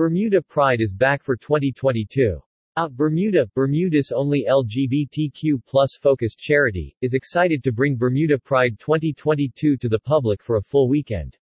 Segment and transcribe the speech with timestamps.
[0.00, 2.40] Bermuda Pride is back for 2022.
[2.78, 8.78] Out uh, Bermuda, Bermuda's only LGBTQ plus focused charity, is excited to bring Bermuda Pride
[8.78, 11.36] 2022 to the public for a full weekend.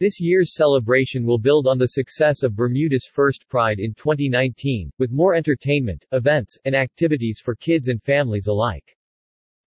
[0.00, 5.12] This year's celebration will build on the success of Bermuda's first Pride in 2019, with
[5.12, 8.95] more entertainment, events, and activities for kids and families alike.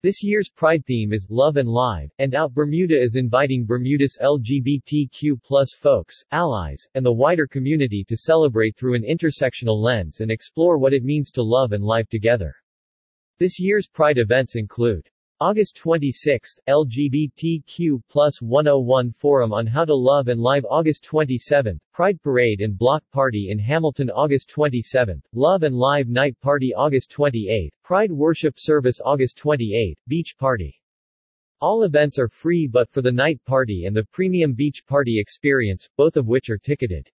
[0.01, 5.43] This year's Pride theme is Love and Live, and Out Bermuda is inviting Bermuda's LGBTQ
[5.43, 10.77] plus folks, allies, and the wider community to celebrate through an intersectional lens and explore
[10.77, 12.55] what it means to love and live together.
[13.39, 15.09] This year's Pride events include
[15.41, 22.21] August 26, LGBTQ plus 101 Forum on How to Love and Live August 27, Pride
[22.21, 27.73] Parade and Block Party in Hamilton August 27, Love and Live Night Party August 28,
[27.85, 30.75] Pride Worship Service August 28, Beach Party.
[31.61, 35.87] All events are free but for the night party and the premium beach party experience,
[35.95, 37.09] both of which are ticketed.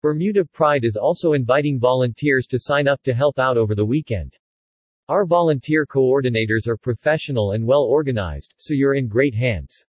[0.00, 4.34] Bermuda Pride is also inviting volunteers to sign up to help out over the weekend.
[5.10, 9.84] Our volunteer coordinators are professional and well organized, so you're in great hands.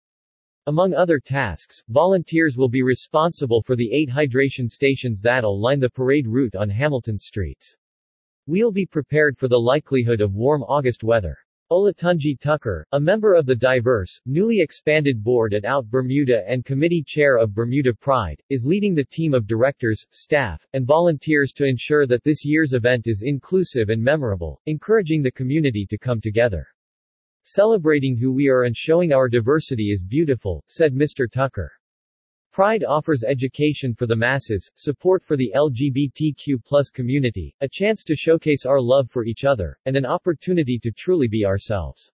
[0.65, 5.91] Among other tasks, volunteers will be responsible for the eight hydration stations that'll line the
[5.91, 7.77] parade route on Hamilton streets.
[8.47, 11.37] We'll be prepared for the likelihood of warm August weather.
[11.71, 17.01] Olatunji Tucker, a member of the diverse, newly expanded board at Out Bermuda and committee
[17.01, 22.05] chair of Bermuda Pride, is leading the team of directors, staff, and volunteers to ensure
[22.05, 26.67] that this year's event is inclusive and memorable, encouraging the community to come together.
[27.43, 31.25] Celebrating who we are and showing our diversity is beautiful, said Mr.
[31.31, 31.71] Tucker.
[32.51, 38.13] Pride offers education for the masses, support for the LGBTQ plus community, a chance to
[38.13, 42.11] showcase our love for each other, and an opportunity to truly be ourselves.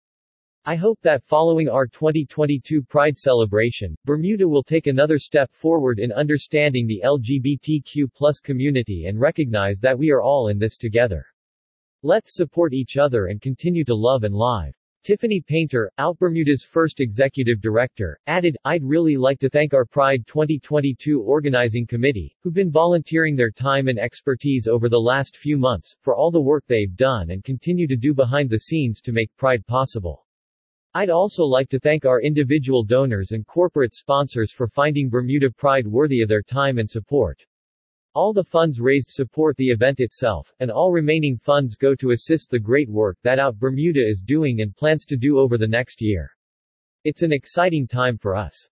[0.66, 6.12] I hope that following our 2022 Pride celebration, Bermuda will take another step forward in
[6.12, 11.26] understanding the LGBTQ plus community and recognize that we are all in this together.
[12.04, 14.76] Let's support each other and continue to love and live.
[15.06, 21.22] Tiffany Painter, Outbermuda's first executive director, added, I'd really like to thank our Pride 2022
[21.22, 26.16] organizing committee, who've been volunteering their time and expertise over the last few months, for
[26.16, 29.64] all the work they've done and continue to do behind the scenes to make Pride
[29.68, 30.26] possible.
[30.96, 35.86] I'd also like to thank our individual donors and corporate sponsors for finding Bermuda Pride
[35.86, 37.46] worthy of their time and support.
[38.16, 42.50] All the funds raised support the event itself, and all remaining funds go to assist
[42.50, 46.02] the great work that Out Bermuda is doing and plans to do over the next
[46.02, 46.32] year.
[47.04, 48.70] It's an exciting time for us.